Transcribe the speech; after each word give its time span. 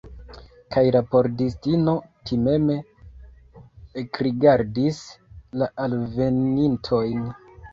Kaj 0.75 0.83
la 0.93 1.01
pordistino 1.11 1.93
timeme 2.31 2.79
ekrigardis 4.03 5.01
la 5.63 5.69
alvenintojn. 5.89 7.25